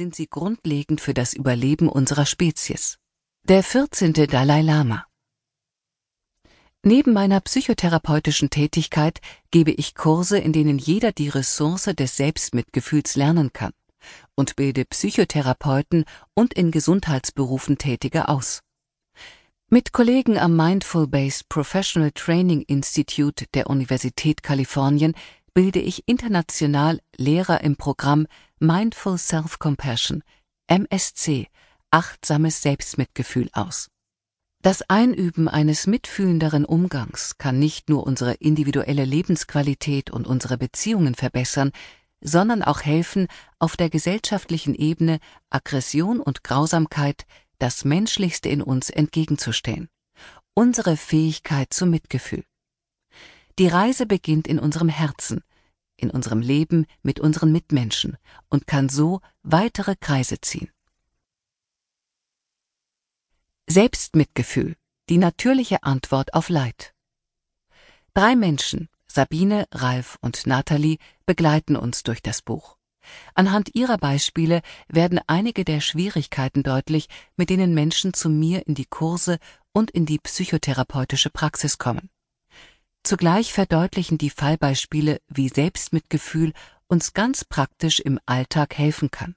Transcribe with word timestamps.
sind 0.00 0.14
sie 0.14 0.30
grundlegend 0.30 0.98
für 0.98 1.12
das 1.12 1.34
Überleben 1.34 1.86
unserer 1.86 2.24
Spezies. 2.24 2.96
Der 3.46 3.62
14. 3.62 4.14
Dalai 4.14 4.62
Lama 4.62 5.04
Neben 6.82 7.12
meiner 7.12 7.38
psychotherapeutischen 7.42 8.48
Tätigkeit 8.48 9.20
gebe 9.50 9.72
ich 9.72 9.94
Kurse, 9.94 10.38
in 10.38 10.54
denen 10.54 10.78
jeder 10.78 11.12
die 11.12 11.28
Ressource 11.28 11.90
des 11.94 12.16
Selbstmitgefühls 12.16 13.14
lernen 13.16 13.52
kann 13.52 13.72
und 14.34 14.56
bilde 14.56 14.86
Psychotherapeuten 14.86 16.06
und 16.32 16.54
in 16.54 16.70
Gesundheitsberufen 16.70 17.76
Tätige 17.76 18.28
aus. 18.28 18.62
Mit 19.68 19.92
Kollegen 19.92 20.38
am 20.38 20.56
Mindful 20.56 21.08
Based 21.08 21.46
Professional 21.50 22.12
Training 22.12 22.62
Institute 22.62 23.44
der 23.52 23.68
Universität 23.68 24.42
Kalifornien 24.42 25.12
bilde 25.52 25.80
ich 25.80 26.08
international 26.08 27.00
Lehrer 27.18 27.60
im 27.62 27.76
Programm 27.76 28.26
Mindful 28.62 29.16
Self-Compassion, 29.16 30.22
MSC, 30.66 31.48
achtsames 31.90 32.60
Selbstmitgefühl 32.60 33.48
aus. 33.54 33.88
Das 34.60 34.82
Einüben 34.82 35.48
eines 35.48 35.86
mitfühlenderen 35.86 36.66
Umgangs 36.66 37.38
kann 37.38 37.58
nicht 37.58 37.88
nur 37.88 38.06
unsere 38.06 38.34
individuelle 38.34 39.06
Lebensqualität 39.06 40.10
und 40.10 40.26
unsere 40.26 40.58
Beziehungen 40.58 41.14
verbessern, 41.14 41.72
sondern 42.20 42.62
auch 42.62 42.82
helfen, 42.82 43.28
auf 43.58 43.78
der 43.78 43.88
gesellschaftlichen 43.88 44.74
Ebene 44.74 45.20
Aggression 45.48 46.20
und 46.20 46.44
Grausamkeit 46.44 47.24
das 47.58 47.86
Menschlichste 47.86 48.50
in 48.50 48.60
uns 48.60 48.90
entgegenzustellen. 48.90 49.88
Unsere 50.52 50.98
Fähigkeit 50.98 51.72
zum 51.72 51.88
Mitgefühl. 51.88 52.44
Die 53.58 53.68
Reise 53.68 54.04
beginnt 54.04 54.46
in 54.46 54.58
unserem 54.58 54.90
Herzen, 54.90 55.44
in 56.00 56.10
unserem 56.10 56.40
Leben 56.40 56.86
mit 57.02 57.20
unseren 57.20 57.52
Mitmenschen 57.52 58.16
und 58.48 58.66
kann 58.66 58.88
so 58.88 59.20
weitere 59.42 59.96
Kreise 59.96 60.40
ziehen. 60.40 60.70
Selbstmitgefühl, 63.68 64.76
die 65.08 65.18
natürliche 65.18 65.82
Antwort 65.84 66.34
auf 66.34 66.48
Leid. 66.48 66.94
Drei 68.14 68.34
Menschen, 68.34 68.88
Sabine, 69.06 69.66
Ralf 69.72 70.18
und 70.20 70.46
Nathalie, 70.46 70.98
begleiten 71.26 71.76
uns 71.76 72.02
durch 72.02 72.22
das 72.22 72.42
Buch. 72.42 72.76
Anhand 73.34 73.74
ihrer 73.74 73.98
Beispiele 73.98 74.62
werden 74.88 75.20
einige 75.26 75.64
der 75.64 75.80
Schwierigkeiten 75.80 76.62
deutlich, 76.62 77.08
mit 77.36 77.50
denen 77.50 77.74
Menschen 77.74 78.12
zu 78.14 78.28
mir 78.28 78.66
in 78.66 78.74
die 78.74 78.86
Kurse 78.86 79.38
und 79.72 79.90
in 79.90 80.06
die 80.06 80.18
psychotherapeutische 80.18 81.30
Praxis 81.30 81.78
kommen. 81.78 82.10
Zugleich 83.02 83.52
verdeutlichen 83.52 84.18
die 84.18 84.30
Fallbeispiele, 84.30 85.20
wie 85.28 85.48
Selbstmitgefühl 85.48 86.52
uns 86.86 87.14
ganz 87.14 87.44
praktisch 87.44 88.00
im 88.00 88.20
Alltag 88.26 88.76
helfen 88.76 89.10
kann. 89.10 89.36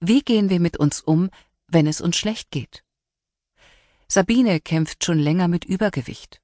Wie 0.00 0.22
gehen 0.22 0.48
wir 0.48 0.60
mit 0.60 0.76
uns 0.76 1.00
um, 1.00 1.30
wenn 1.66 1.86
es 1.86 2.00
uns 2.00 2.16
schlecht 2.16 2.50
geht? 2.50 2.84
Sabine 4.08 4.60
kämpft 4.60 5.04
schon 5.04 5.18
länger 5.18 5.48
mit 5.48 5.64
Übergewicht. 5.64 6.40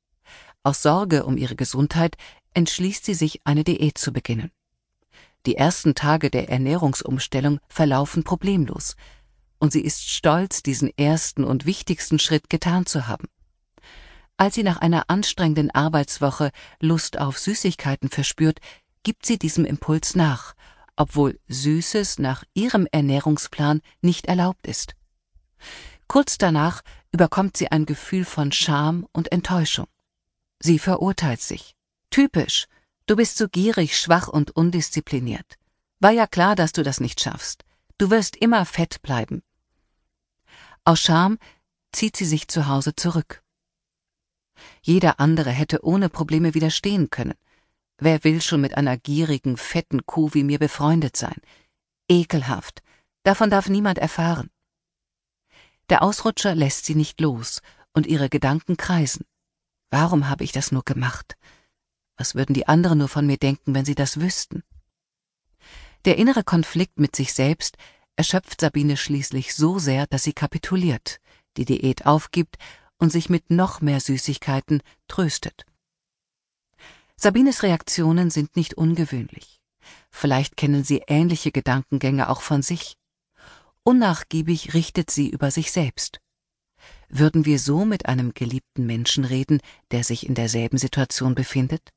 Aus 0.63 0.83
Sorge 0.83 1.25
um 1.25 1.37
ihre 1.37 1.57
Gesundheit 1.57 2.17
entschließt 2.53 3.05
sie 3.05 3.15
sich, 3.15 3.41
eine 3.45 3.65
Diät 3.65 3.97
zu 3.97 4.13
beginnen. 4.13 4.51
Die 5.47 5.57
ersten 5.57 5.95
Tage 5.95 6.31
der 6.31 6.51
Ernährungsumstellung 6.51 7.61
verlaufen 7.69 8.25
problemlos, 8.25 8.97
und 9.59 9.73
sie 9.73 9.81
ist 9.81 10.09
stolz, 10.11 10.63
diesen 10.63 10.91
ersten 10.99 11.45
und 11.45 11.65
wichtigsten 11.65 12.19
Schritt 12.19 12.51
getan 12.51 12.87
zu 12.87 13.07
haben. 13.07 13.29
Als 14.41 14.55
sie 14.55 14.63
nach 14.63 14.79
einer 14.79 15.11
anstrengenden 15.11 15.71
Arbeitswoche 15.71 16.51
Lust 16.81 17.19
auf 17.19 17.39
Süßigkeiten 17.39 18.09
verspürt, 18.09 18.61
gibt 19.03 19.27
sie 19.27 19.39
diesem 19.39 19.67
Impuls 19.67 20.15
nach, 20.15 20.55
obwohl 20.97 21.39
Süßes 21.49 22.19
nach 22.19 22.45
ihrem 22.55 22.89
Ernährungsplan 22.91 23.83
nicht 24.01 24.25
erlaubt 24.25 24.67
ist. 24.67 24.95
Kurz 26.09 26.39
danach 26.39 26.81
überkommt 27.13 27.59
sie 27.59 27.71
ein 27.71 27.85
Gefühl 27.85 28.25
von 28.25 28.51
Scham 28.51 29.07
und 29.13 29.31
Enttäuschung. 29.31 29.89
Sie 30.59 30.79
verurteilt 30.79 31.43
sich. 31.43 31.77
Typisch, 32.09 32.67
Du 33.05 33.17
bist 33.17 33.37
so 33.37 33.47
gierig, 33.47 33.99
schwach 33.99 34.29
und 34.29 34.53
undiszipliniert. 34.53 35.59
War 35.99 36.13
ja 36.13 36.27
klar, 36.27 36.57
dass 36.57 36.73
du 36.73 36.83
das 36.83 36.99
nicht 36.99 37.21
schaffst. 37.21 37.67
Du 37.99 38.09
wirst 38.09 38.37
immer 38.37 38.65
fett 38.65 39.03
bleiben. 39.03 39.43
Aus 40.85 41.01
Scham 41.01 41.37
zieht 41.93 42.17
sie 42.17 42.25
sich 42.25 42.49
zu 42.49 42.69
Hause 42.69 42.97
zurück. 42.97 43.43
Jeder 44.83 45.21
andere 45.21 45.51
hätte 45.51 45.85
ohne 45.85 46.09
Probleme 46.09 46.55
widerstehen 46.55 47.11
können. 47.11 47.35
Wer 47.99 48.25
will 48.25 48.41
schon 48.41 48.61
mit 48.61 48.77
einer 48.77 48.97
gierigen, 48.97 49.57
fetten 49.57 50.07
Kuh 50.07 50.31
wie 50.33 50.45
mir 50.45 50.59
befreundet 50.59 51.17
sein? 51.17 51.41
Ekelhaft. 52.09 52.83
Davon 53.23 53.51
darf 53.51 53.69
niemand 53.69 53.99
erfahren. 53.99 54.51
Der 55.91 56.03
Ausrutscher 56.03 56.55
lässt 56.55 56.87
sie 56.87 56.95
nicht 56.95 57.21
los, 57.21 57.61
und 57.93 58.07
ihre 58.07 58.29
Gedanken 58.29 58.77
kreisen. 58.77 59.25
Warum 59.91 60.29
habe 60.29 60.45
ich 60.45 60.53
das 60.53 60.73
nur 60.73 60.85
gemacht? 60.85 61.37
Was 62.17 62.35
würden 62.35 62.55
die 62.55 62.69
anderen 62.69 62.99
nur 62.99 63.09
von 63.09 63.27
mir 63.27 63.37
denken, 63.37 63.75
wenn 63.75 63.85
sie 63.85 63.95
das 63.95 64.21
wüssten? 64.21 64.63
Der 66.05 66.17
innere 66.17 66.45
Konflikt 66.45 66.99
mit 66.99 67.17
sich 67.17 67.35
selbst 67.35 67.77
erschöpft 68.17 68.61
Sabine 68.61 68.97
schließlich 68.97 69.55
so 69.55 69.79
sehr, 69.79 70.07
dass 70.07 70.23
sie 70.23 70.33
kapituliert, 70.33 71.21
die 71.57 71.65
Diät 71.65 72.07
aufgibt 72.07 72.57
und 73.01 73.11
sich 73.11 73.29
mit 73.29 73.51
noch 73.51 73.81
mehr 73.81 73.99
Süßigkeiten 73.99 74.83
tröstet. 75.09 75.67
Sabines 77.17 77.63
Reaktionen 77.63 78.31
sind 78.31 78.57
nicht 78.57 78.75
ungewöhnlich. 78.75 79.61
Vielleicht 80.11 80.57
kennen 80.57 80.85
Sie 80.85 81.03
ähnliche 81.07 81.51
Gedankengänge 81.51 82.29
auch 82.29 82.43
von 82.43 82.63
sich. 82.63 82.97
Unnachgiebig 83.83 84.75
richtet 84.75 85.11
sie 85.11 85.31
über 85.31 85.51
sich 85.51 85.73
selbst. 85.73 86.21
Würden 87.09 87.45
wir 87.45 87.59
so 87.59 87.85
mit 87.85 88.07
einem 88.07 88.35
geliebten 88.35 88.87
Menschen 88.87 89.25
reden, 89.25 89.61
der 89.91 90.05
sich 90.05 90.27
in 90.27 90.35
derselben 90.35 90.79
Situation 90.79 91.35
befindet? 91.35 91.91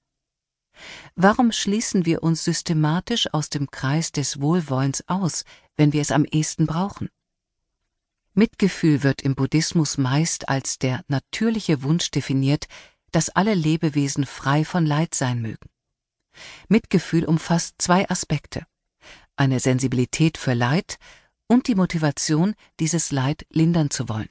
Warum 1.16 1.52
schließen 1.52 2.06
wir 2.06 2.24
uns 2.24 2.44
systematisch 2.44 3.32
aus 3.34 3.50
dem 3.50 3.70
Kreis 3.70 4.12
des 4.12 4.42
Wohlwollens 4.42 5.04
aus, 5.08 5.44
wenn 5.76 5.94
wir 5.94 6.02
es 6.02 6.12
am 6.12 6.26
ehesten 6.26 6.66
brauchen? 6.66 7.10
Mitgefühl 8.34 9.04
wird 9.04 9.22
im 9.22 9.36
Buddhismus 9.36 9.98
meist 9.98 10.50
als 10.50 10.80
der 10.80 11.04
natürliche 11.08 11.84
Wunsch 11.84 12.12
definiert, 12.12 12.66
dass 13.12 13.30
alle 13.30 13.54
Lebewesen 13.54 14.26
frei 14.26 14.66
von 14.66 14.86
Leid 14.86 15.14
sein 15.14 15.42
mögen. 15.42 15.70
Mitgefühl 16.68 17.26
umfasst 17.26 17.76
zwei 17.78 18.10
Aspekte 18.10 18.66
eine 19.36 19.60
Sensibilität 19.60 20.38
für 20.38 20.54
Leid 20.54 20.98
und 21.48 21.68
die 21.68 21.76
Motivation, 21.76 22.56
dieses 22.80 23.12
Leid 23.12 23.46
lindern 23.50 23.90
zu 23.90 24.10
wollen. 24.10 24.30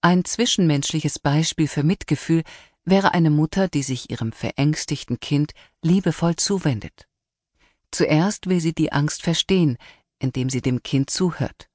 Ein 0.00 0.24
zwischenmenschliches 0.24 1.18
Beispiel 1.18 1.68
für 1.68 1.82
Mitgefühl 1.82 2.42
wäre 2.84 3.12
eine 3.12 3.30
Mutter, 3.30 3.68
die 3.68 3.82
sich 3.82 4.10
ihrem 4.10 4.32
verängstigten 4.32 5.20
Kind 5.20 5.52
liebevoll 5.82 6.36
zuwendet. 6.36 7.06
Zuerst 7.90 8.46
will 8.48 8.60
sie 8.60 8.72
die 8.72 8.92
Angst 8.92 9.22
verstehen, 9.22 9.76
indem 10.18 10.48
sie 10.48 10.62
dem 10.62 10.82
Kind 10.82 11.10
zuhört. 11.10 11.69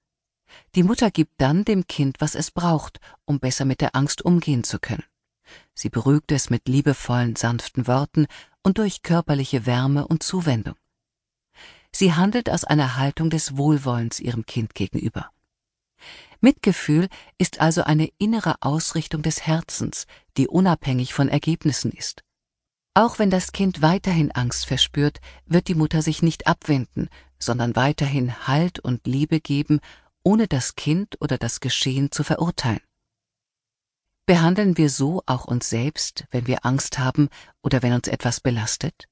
Die 0.75 0.83
Mutter 0.83 1.11
gibt 1.11 1.33
dann 1.37 1.65
dem 1.65 1.87
Kind, 1.87 2.17
was 2.19 2.35
es 2.35 2.51
braucht, 2.51 2.99
um 3.25 3.39
besser 3.39 3.65
mit 3.65 3.81
der 3.81 3.95
Angst 3.95 4.23
umgehen 4.23 4.63
zu 4.63 4.79
können. 4.79 5.03
Sie 5.73 5.89
beruhigt 5.89 6.31
es 6.31 6.49
mit 6.49 6.67
liebevollen, 6.67 7.35
sanften 7.35 7.87
Worten 7.87 8.27
und 8.63 8.77
durch 8.77 9.03
körperliche 9.03 9.65
Wärme 9.65 10.07
und 10.07 10.23
Zuwendung. 10.23 10.75
Sie 11.91 12.13
handelt 12.13 12.49
aus 12.49 12.63
einer 12.63 12.97
Haltung 12.97 13.29
des 13.29 13.57
Wohlwollens 13.57 14.19
ihrem 14.19 14.45
Kind 14.45 14.75
gegenüber. 14.75 15.29
Mitgefühl 16.41 17.07
ist 17.37 17.61
also 17.61 17.83
eine 17.83 18.09
innere 18.17 18.55
Ausrichtung 18.61 19.21
des 19.21 19.47
Herzens, 19.47 20.05
die 20.37 20.47
unabhängig 20.47 21.13
von 21.13 21.29
Ergebnissen 21.29 21.91
ist. 21.91 22.23
Auch 22.93 23.19
wenn 23.19 23.29
das 23.29 23.51
Kind 23.51 23.81
weiterhin 23.81 24.31
Angst 24.31 24.65
verspürt, 24.65 25.19
wird 25.45 25.67
die 25.67 25.75
Mutter 25.75 26.01
sich 26.01 26.21
nicht 26.21 26.47
abwenden, 26.47 27.09
sondern 27.39 27.75
weiterhin 27.75 28.47
Halt 28.47 28.79
und 28.79 29.05
Liebe 29.05 29.39
geben, 29.39 29.79
ohne 30.25 30.47
das 30.47 30.75
Kind 30.75 31.15
oder 31.21 31.37
das 31.37 31.61
Geschehen 31.61 32.11
zu 32.11 32.23
verurteilen. 32.23 32.81
Behandeln 34.25 34.75
wir 34.75 34.89
so 34.89 35.21
auch 35.27 35.45
uns 35.45 35.69
selbst, 35.69 36.25
wenn 36.31 36.47
wir 36.47 36.65
Angst 36.65 36.97
haben 36.97 37.29
oder 37.61 37.83
wenn 37.83 37.93
uns 37.93 38.07
etwas 38.07 38.39
belastet? 38.41 39.07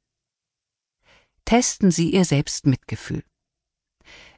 Testen 1.45 1.91
Sie 1.91 2.11
Ihr 2.11 2.25
Selbstmitgefühl. 2.25 3.23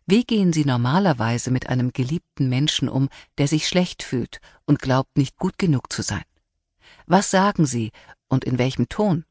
Wie 0.06 0.26
gehen 0.26 0.52
Sie 0.52 0.66
normalerweise 0.66 1.50
mit 1.50 1.70
einem 1.70 1.94
geliebten 1.94 2.50
Menschen 2.50 2.90
um, 2.90 3.10
der 3.38 3.48
sich 3.48 3.68
schlecht 3.68 4.04
fühlt 4.04 4.42
und 4.66 4.80
glaubt, 4.80 5.18
nicht 5.18 5.38
gut 5.38 5.58
genug 5.58 5.92
zu 5.94 6.02
sein? 6.02 6.26
Was 7.08 7.32
sagen 7.32 7.66
Sie 7.66 7.92
und 8.28 8.44
in 8.44 8.58
welchem 8.58 8.90
Ton? 8.90 9.24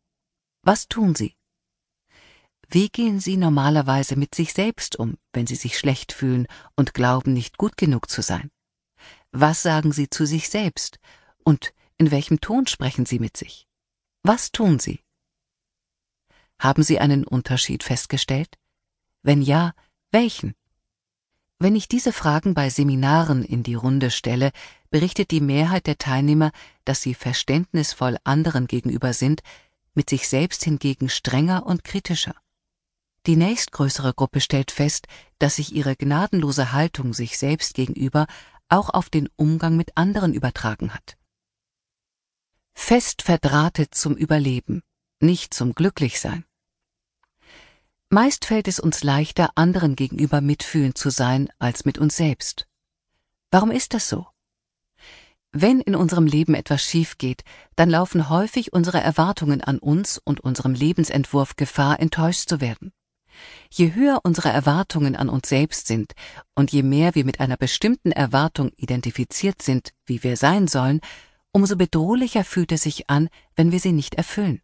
Was 0.63 0.89
tun 0.89 1.15
Sie? 1.15 1.37
Wie 2.75 2.89
gehen 2.89 3.21
Sie 3.21 3.37
normalerweise 3.37 4.17
mit 4.17 4.35
sich 4.35 4.53
selbst 4.53 4.97
um, 4.99 5.17
wenn 5.33 5.47
Sie 5.47 5.55
sich 5.55 5.79
schlecht 5.79 6.13
fühlen 6.13 6.49
und 6.75 6.93
glauben, 6.93 7.33
nicht 7.33 7.57
gut 7.57 7.77
genug 7.77 8.11
zu 8.11 8.21
sein? 8.21 8.51
Was 9.31 9.63
sagen 9.63 9.93
Sie 9.93 10.11
zu 10.11 10.27
sich 10.27 10.49
selbst 10.49 10.99
und 11.45 11.73
in 11.99 12.11
welchem 12.11 12.41
Ton 12.41 12.67
sprechen 12.67 13.07
Sie 13.07 13.21
mit 13.21 13.37
sich? 13.37 13.69
Was 14.25 14.51
tun 14.51 14.81
Sie? 14.81 15.05
Haben 16.59 16.83
Sie 16.83 16.99
einen 16.99 17.23
Unterschied 17.25 17.85
festgestellt? 17.85 18.59
Wenn 19.23 19.41
ja, 19.41 19.73
Welchen? 20.11 20.57
Wenn 21.61 21.77
ich 21.77 21.87
diese 21.87 22.13
Fragen 22.13 22.55
bei 22.55 22.71
Seminaren 22.71 23.45
in 23.45 23.63
die 23.63 23.77
Runde 23.77 24.11
stelle, 24.11 24.51
berichtet 24.91 25.31
die 25.31 25.41
Mehrheit 25.41 25.87
der 25.87 25.99
Teilnehmer, 25.99 26.51
dass 26.85 27.03
sie 27.03 27.15
verständnisvoll 27.15 28.17
anderen 28.25 28.67
gegenüber 28.67 29.13
sind, 29.13 29.45
mit 29.95 30.11
sich 30.11 30.29
selbst 30.29 30.65
hingegen 30.65 31.09
strenger 31.09 31.67
und 31.67 31.85
kritischer. 31.85 32.35
Die 33.27 33.37
nächstgrößere 33.37 34.13
Gruppe 34.13 34.41
stellt 34.41 34.71
fest, 34.71 35.07
dass 35.39 35.57
sich 35.57 35.75
ihre 35.75 35.97
gnadenlose 35.97 36.73
Haltung 36.73 37.15
sich 37.15 37.39
selbst 37.39 37.75
gegenüber 37.75 38.27
auch 38.69 38.91
auf 38.91 39.09
den 39.09 39.29
Umgang 39.37 39.77
mit 39.77 39.97
anderen 39.97 40.35
übertragen 40.35 40.93
hat. 40.93 41.17
Fest 42.75 43.23
verdrahtet 43.23 43.95
zum 43.95 44.15
Überleben, 44.15 44.83
nicht 45.21 45.55
zum 45.55 45.75
Glücklichsein. 45.75 46.45
Meist 48.11 48.45
fällt 48.45 48.69
es 48.69 48.79
uns 48.79 49.03
leichter, 49.03 49.51
anderen 49.55 49.97
gegenüber 49.97 50.41
mitfühlend 50.41 50.99
zu 50.99 51.11
sein, 51.11 51.49
als 51.59 51.85
mit 51.85 51.99
uns 51.99 52.17
selbst. 52.17 52.67
Warum 53.51 53.71
ist 53.71 53.95
das 53.95 54.09
so? 54.09 54.27
Wenn 55.51 55.81
in 55.81 55.95
unserem 55.95 56.27
Leben 56.27 56.55
etwas 56.55 56.83
schief 56.83 57.17
geht, 57.17 57.43
dann 57.77 57.89
laufen 57.89 58.29
häufig 58.29 58.73
unsere 58.73 59.01
Erwartungen 59.01 59.63
an 59.63 59.79
uns 59.79 60.19
und 60.19 60.41
unserem 60.41 60.75
Lebensentwurf 60.75 61.57
Gefahr, 61.57 62.01
enttäuscht 62.01 62.49
zu 62.49 62.61
werden. 62.61 62.93
Je 63.71 63.95
höher 63.95 64.21
unsere 64.23 64.51
Erwartungen 64.51 65.17
an 65.17 65.29
uns 65.29 65.49
selbst 65.49 65.87
sind 65.87 66.13
und 66.55 66.73
je 66.73 66.83
mehr 66.83 67.15
wir 67.15 67.25
mit 67.25 67.41
einer 67.41 67.57
bestimmten 67.57 68.13
Erwartung 68.13 68.71
identifiziert 68.77 69.63
sind, 69.63 69.93
wie 70.07 70.23
wir 70.23 70.37
sein 70.37 70.69
sollen, 70.69 71.01
umso 71.53 71.77
bedrohlicher 71.77 72.45
fühlt 72.45 72.73
es 72.73 72.83
sich 72.83 73.09
an, 73.11 73.29
wenn 73.57 73.73
wir 73.73 73.81
sie 73.81 73.93
nicht 73.93 74.15
erfüllen. 74.15 74.61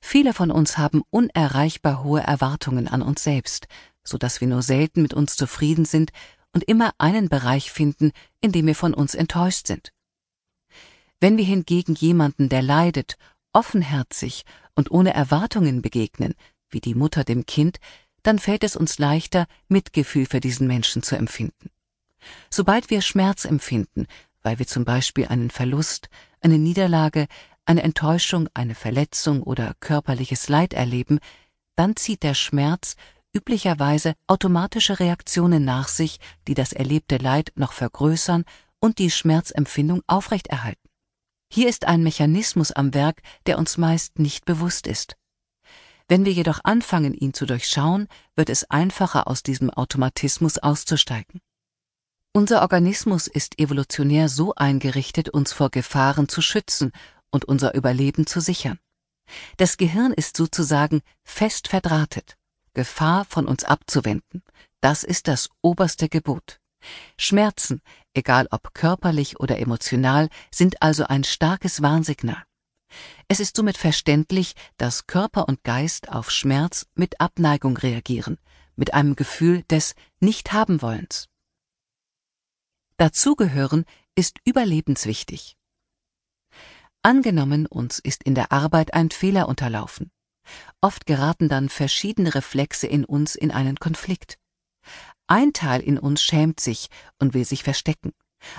Viele 0.00 0.34
von 0.34 0.50
uns 0.50 0.76
haben 0.76 1.02
unerreichbar 1.10 2.04
hohe 2.04 2.20
Erwartungen 2.20 2.88
an 2.88 3.02
uns 3.02 3.22
selbst, 3.22 3.66
so 4.02 4.18
dass 4.18 4.40
wir 4.40 4.48
nur 4.48 4.62
selten 4.62 5.02
mit 5.02 5.14
uns 5.14 5.36
zufrieden 5.36 5.84
sind 5.84 6.10
und 6.52 6.64
immer 6.64 6.92
einen 6.98 7.28
Bereich 7.28 7.70
finden, 7.72 8.12
in 8.40 8.52
dem 8.52 8.66
wir 8.66 8.74
von 8.74 8.94
uns 8.94 9.14
enttäuscht 9.14 9.66
sind. 9.66 9.92
Wenn 11.20 11.36
wir 11.36 11.44
hingegen 11.44 11.94
jemanden, 11.94 12.48
der 12.48 12.62
leidet, 12.62 13.16
offenherzig 13.52 14.44
und 14.74 14.90
ohne 14.90 15.14
Erwartungen 15.14 15.80
begegnen, 15.80 16.34
wie 16.74 16.80
die 16.80 16.94
Mutter 16.94 17.24
dem 17.24 17.46
Kind, 17.46 17.78
dann 18.22 18.38
fällt 18.38 18.64
es 18.64 18.76
uns 18.76 18.98
leichter, 18.98 19.46
Mitgefühl 19.68 20.26
für 20.26 20.40
diesen 20.40 20.66
Menschen 20.66 21.02
zu 21.02 21.16
empfinden. 21.16 21.70
Sobald 22.50 22.90
wir 22.90 23.00
Schmerz 23.00 23.44
empfinden, 23.44 24.06
weil 24.42 24.58
wir 24.58 24.66
zum 24.66 24.84
Beispiel 24.84 25.26
einen 25.26 25.50
Verlust, 25.50 26.08
eine 26.40 26.58
Niederlage, 26.58 27.26
eine 27.64 27.82
Enttäuschung, 27.82 28.48
eine 28.54 28.74
Verletzung 28.74 29.42
oder 29.42 29.74
körperliches 29.80 30.48
Leid 30.48 30.74
erleben, 30.74 31.18
dann 31.76 31.96
zieht 31.96 32.22
der 32.22 32.34
Schmerz 32.34 32.96
üblicherweise 33.32 34.14
automatische 34.26 35.00
Reaktionen 35.00 35.64
nach 35.64 35.88
sich, 35.88 36.18
die 36.46 36.54
das 36.54 36.72
erlebte 36.72 37.16
Leid 37.16 37.52
noch 37.56 37.72
vergrößern 37.72 38.44
und 38.78 38.98
die 38.98 39.10
Schmerzempfindung 39.10 40.02
aufrechterhalten. 40.06 40.88
Hier 41.50 41.68
ist 41.68 41.86
ein 41.86 42.02
Mechanismus 42.02 42.72
am 42.72 42.94
Werk, 42.94 43.22
der 43.46 43.58
uns 43.58 43.76
meist 43.76 44.18
nicht 44.18 44.44
bewusst 44.44 44.86
ist. 44.86 45.16
Wenn 46.08 46.24
wir 46.24 46.32
jedoch 46.32 46.60
anfangen, 46.64 47.14
ihn 47.14 47.32
zu 47.32 47.46
durchschauen, 47.46 48.08
wird 48.36 48.50
es 48.50 48.70
einfacher, 48.70 49.26
aus 49.26 49.42
diesem 49.42 49.70
Automatismus 49.70 50.58
auszusteigen. 50.58 51.40
Unser 52.32 52.62
Organismus 52.62 53.26
ist 53.26 53.58
evolutionär 53.58 54.28
so 54.28 54.54
eingerichtet, 54.54 55.28
uns 55.28 55.52
vor 55.52 55.70
Gefahren 55.70 56.28
zu 56.28 56.42
schützen 56.42 56.92
und 57.30 57.44
unser 57.44 57.74
Überleben 57.74 58.26
zu 58.26 58.40
sichern. 58.40 58.78
Das 59.56 59.76
Gehirn 59.76 60.12
ist 60.12 60.36
sozusagen 60.36 61.00
fest 61.22 61.68
verdrahtet, 61.68 62.36
Gefahr 62.74 63.24
von 63.24 63.46
uns 63.46 63.64
abzuwenden. 63.64 64.42
Das 64.80 65.04
ist 65.04 65.28
das 65.28 65.48
oberste 65.62 66.08
Gebot. 66.08 66.60
Schmerzen, 67.16 67.80
egal 68.12 68.46
ob 68.50 68.74
körperlich 68.74 69.40
oder 69.40 69.58
emotional, 69.58 70.28
sind 70.50 70.82
also 70.82 71.04
ein 71.04 71.24
starkes 71.24 71.80
Warnsignal. 71.80 72.44
Es 73.28 73.40
ist 73.40 73.56
somit 73.56 73.76
verständlich, 73.76 74.54
dass 74.76 75.06
Körper 75.06 75.48
und 75.48 75.64
Geist 75.64 76.08
auf 76.10 76.30
Schmerz 76.30 76.86
mit 76.94 77.20
Abneigung 77.20 77.76
reagieren, 77.76 78.38
mit 78.76 78.94
einem 78.94 79.16
Gefühl 79.16 79.62
des 79.64 79.94
Nicht-Haben-Wollens. 80.20 81.28
Dazugehören 82.96 83.84
ist 84.14 84.38
überlebenswichtig. 84.44 85.56
Angenommen, 87.02 87.66
uns 87.66 87.98
ist 87.98 88.22
in 88.22 88.34
der 88.34 88.52
Arbeit 88.52 88.94
ein 88.94 89.10
Fehler 89.10 89.48
unterlaufen. 89.48 90.10
Oft 90.80 91.06
geraten 91.06 91.48
dann 91.48 91.68
verschiedene 91.68 92.34
Reflexe 92.34 92.86
in 92.86 93.04
uns 93.04 93.34
in 93.34 93.50
einen 93.50 93.76
Konflikt. 93.76 94.38
Ein 95.26 95.52
Teil 95.52 95.80
in 95.80 95.98
uns 95.98 96.22
schämt 96.22 96.60
sich 96.60 96.88
und 97.18 97.34
will 97.34 97.44
sich 97.44 97.62
verstecken. 97.62 98.12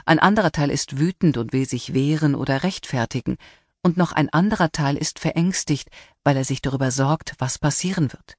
Ein 0.05 0.19
anderer 0.19 0.51
Teil 0.51 0.71
ist 0.71 0.97
wütend 0.97 1.37
und 1.37 1.53
will 1.53 1.67
sich 1.67 1.93
wehren 1.93 2.35
oder 2.35 2.63
rechtfertigen. 2.63 3.37
Und 3.85 3.97
noch 3.97 4.13
ein 4.13 4.29
anderer 4.29 4.71
Teil 4.71 4.97
ist 4.97 5.19
verängstigt, 5.19 5.89
weil 6.23 6.35
er 6.35 6.43
sich 6.43 6.59
darüber 6.59 6.89
sorgt, 6.89 7.35
was 7.37 7.59
passieren 7.59 8.11
wird. 8.11 8.35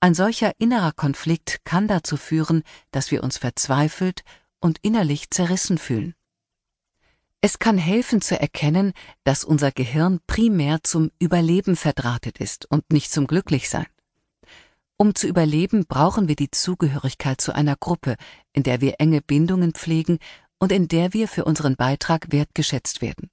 Ein 0.00 0.14
solcher 0.14 0.50
innerer 0.58 0.90
Konflikt 0.90 1.60
kann 1.62 1.86
dazu 1.86 2.16
führen, 2.16 2.64
dass 2.90 3.12
wir 3.12 3.22
uns 3.22 3.38
verzweifelt 3.38 4.24
und 4.58 4.78
innerlich 4.82 5.30
zerrissen 5.30 5.78
fühlen. 5.78 6.16
Es 7.40 7.60
kann 7.60 7.78
helfen 7.78 8.20
zu 8.20 8.40
erkennen, 8.40 8.94
dass 9.22 9.44
unser 9.44 9.70
Gehirn 9.70 10.18
primär 10.26 10.82
zum 10.82 11.12
Überleben 11.20 11.76
verdrahtet 11.76 12.38
ist 12.38 12.66
und 12.68 12.92
nicht 12.92 13.12
zum 13.12 13.28
Glücklichsein. 13.28 13.86
Um 14.96 15.14
zu 15.14 15.28
überleben, 15.28 15.86
brauchen 15.86 16.26
wir 16.26 16.34
die 16.34 16.50
Zugehörigkeit 16.50 17.40
zu 17.40 17.54
einer 17.54 17.76
Gruppe, 17.76 18.16
in 18.52 18.64
der 18.64 18.80
wir 18.80 18.96
enge 18.98 19.20
Bindungen 19.22 19.72
pflegen 19.74 20.18
und 20.58 20.72
in 20.72 20.88
der 20.88 21.12
wir 21.12 21.28
für 21.28 21.44
unseren 21.44 21.76
Beitrag 21.76 22.32
wertgeschätzt 22.32 23.02
werden. 23.02 23.30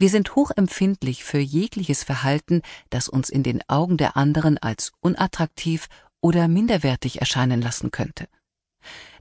Wir 0.00 0.08
sind 0.08 0.34
hochempfindlich 0.34 1.24
für 1.24 1.40
jegliches 1.40 2.04
Verhalten, 2.04 2.62
das 2.88 3.06
uns 3.06 3.28
in 3.28 3.42
den 3.42 3.60
Augen 3.68 3.98
der 3.98 4.16
anderen 4.16 4.56
als 4.56 4.92
unattraktiv 5.00 5.88
oder 6.22 6.48
minderwertig 6.48 7.20
erscheinen 7.20 7.60
lassen 7.60 7.90
könnte. 7.90 8.26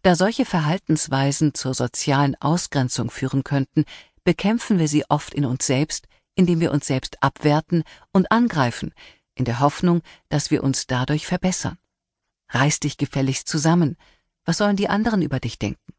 Da 0.03 0.15
solche 0.15 0.45
Verhaltensweisen 0.45 1.53
zur 1.53 1.73
sozialen 1.73 2.35
Ausgrenzung 2.39 3.11
führen 3.11 3.43
könnten, 3.43 3.83
bekämpfen 4.23 4.79
wir 4.79 4.87
sie 4.87 5.03
oft 5.09 5.33
in 5.33 5.43
uns 5.43 5.65
selbst, 5.65 6.07
indem 6.35 6.61
wir 6.61 6.71
uns 6.71 6.87
selbst 6.87 7.21
abwerten 7.21 7.83
und 8.13 8.31
angreifen, 8.31 8.93
in 9.35 9.43
der 9.43 9.59
Hoffnung, 9.59 10.01
dass 10.29 10.49
wir 10.49 10.63
uns 10.63 10.87
dadurch 10.87 11.27
verbessern. 11.27 11.77
Reiß 12.51 12.79
dich 12.79 12.95
gefälligst 12.95 13.49
zusammen. 13.49 13.97
Was 14.45 14.59
sollen 14.59 14.77
die 14.77 14.87
anderen 14.87 15.23
über 15.23 15.41
dich 15.41 15.59
denken? 15.59 15.91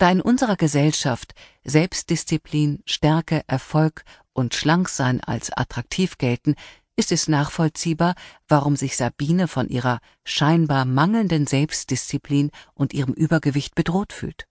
Da 0.00 0.10
in 0.10 0.22
unserer 0.22 0.56
Gesellschaft 0.56 1.34
Selbstdisziplin, 1.62 2.82
Stärke, 2.86 3.44
Erfolg 3.46 4.02
und 4.32 4.54
Schlanksein 4.54 5.20
als 5.20 5.52
attraktiv 5.52 6.16
gelten, 6.16 6.54
ist 6.96 7.12
es 7.12 7.28
nachvollziehbar, 7.28 8.14
warum 8.48 8.76
sich 8.76 8.96
Sabine 8.96 9.46
von 9.46 9.68
ihrer 9.68 10.00
scheinbar 10.24 10.86
mangelnden 10.86 11.46
Selbstdisziplin 11.46 12.50
und 12.72 12.94
ihrem 12.94 13.12
Übergewicht 13.12 13.74
bedroht 13.74 14.14
fühlt. 14.14 14.46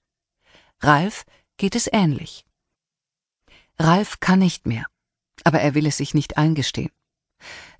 Ralf 0.82 1.26
geht 1.58 1.76
es 1.76 1.90
ähnlich. 1.92 2.46
Ralf 3.80 4.20
kann 4.20 4.38
nicht 4.38 4.68
mehr, 4.68 4.86
aber 5.44 5.62
er 5.62 5.74
will 5.74 5.88
es 5.88 5.98
sich 5.98 6.14
nicht 6.14 6.38
eingestehen. 6.38 6.92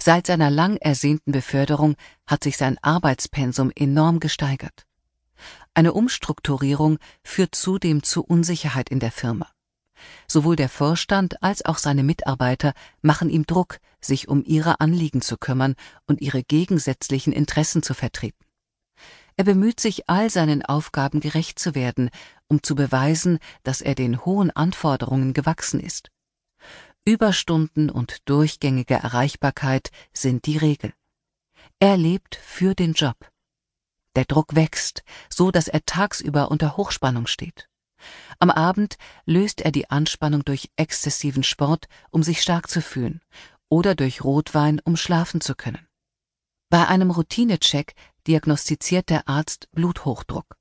Seit 0.02 0.26
seiner 0.26 0.50
lang 0.50 0.78
ersehnten 0.78 1.32
Beförderung 1.32 1.98
hat 2.26 2.44
sich 2.44 2.58
sein 2.58 2.80
Arbeitspensum 2.82 3.72
enorm 3.76 4.20
gesteigert. 4.20 4.88
Eine 5.74 5.94
Umstrukturierung 5.94 6.98
führt 7.24 7.56
zudem 7.56 8.04
zu 8.04 8.24
Unsicherheit 8.24 8.90
in 8.90 9.00
der 9.00 9.12
Firma. 9.12 9.50
Sowohl 10.28 10.56
der 10.56 10.70
Vorstand 10.70 11.42
als 11.44 11.66
auch 11.66 11.78
seine 11.78 12.04
Mitarbeiter 12.04 12.74
machen 13.02 13.30
ihm 13.30 13.46
Druck, 13.46 13.80
sich 14.02 14.28
um 14.28 14.44
ihre 14.46 14.80
Anliegen 14.80 15.22
zu 15.22 15.38
kümmern 15.38 15.76
und 16.06 16.22
ihre 16.22 16.44
gegensätzlichen 16.44 17.34
Interessen 17.34 17.84
zu 17.84 17.94
vertreten. 17.94 18.46
Er 19.36 19.46
bemüht 19.46 19.80
sich, 19.80 20.10
all 20.10 20.30
seinen 20.30 20.64
Aufgaben 20.66 21.22
gerecht 21.22 21.60
zu 21.60 21.74
werden, 21.74 22.10
um 22.48 22.62
zu 22.62 22.76
beweisen, 22.76 23.40
dass 23.64 23.80
er 23.82 23.96
den 23.96 24.26
hohen 24.26 24.52
Anforderungen 24.52 25.34
gewachsen 25.34 25.80
ist. 25.80 26.12
Überstunden 27.06 27.90
und 27.90 28.28
durchgängige 28.30 28.96
Erreichbarkeit 28.96 29.92
sind 30.14 30.46
die 30.46 30.58
Regel. 30.58 30.94
Er 31.80 31.96
lebt 31.96 32.36
für 32.36 32.76
den 32.76 32.94
Job. 32.94 33.16
Der 34.16 34.26
Druck 34.26 34.56
wächst, 34.56 35.04
so 35.30 35.52
dass 35.52 35.68
er 35.68 35.86
tagsüber 35.86 36.52
unter 36.52 36.78
Hochspannung 36.78 37.28
steht. 37.28 37.70
Am 38.40 38.50
Abend 38.50 38.98
löst 39.26 39.62
er 39.62 39.72
die 39.72 39.90
Anspannung 39.90 40.44
durch 40.46 40.72
exzessiven 40.78 41.44
Sport, 41.44 41.88
um 42.12 42.24
sich 42.24 42.42
stark 42.42 42.70
zu 42.70 42.82
fühlen, 42.82 43.22
oder 43.68 43.96
durch 43.96 44.24
Rotwein, 44.24 44.80
um 44.84 44.96
schlafen 44.96 45.42
zu 45.42 45.56
können. 45.56 45.88
Bei 46.70 46.88
einem 46.88 47.12
Routinecheck 47.12 47.94
diagnostiziert 48.28 49.10
der 49.10 49.28
Arzt 49.28 49.70
Bluthochdruck. 49.72 50.56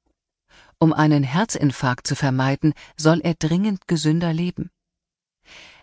Um 0.78 0.92
einen 0.92 1.22
Herzinfarkt 1.22 2.06
zu 2.06 2.16
vermeiden, 2.16 2.74
soll 2.96 3.20
er 3.20 3.34
dringend 3.34 3.88
gesünder 3.88 4.32
leben. 4.32 4.70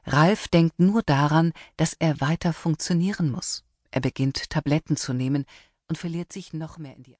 Ralf 0.05 0.47
denkt 0.47 0.79
nur 0.79 1.01
daran, 1.01 1.53
dass 1.77 1.93
er 1.93 2.21
weiter 2.21 2.53
funktionieren 2.53 3.31
muss. 3.31 3.63
Er 3.91 4.01
beginnt 4.01 4.49
Tabletten 4.49 4.97
zu 4.97 5.13
nehmen, 5.13 5.45
und 5.87 5.97
verliert 5.97 6.33
sich 6.33 6.53
noch 6.53 6.77
mehr 6.77 6.95
in 6.95 7.03
die 7.03 7.13